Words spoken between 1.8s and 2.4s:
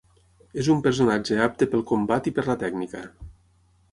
combat i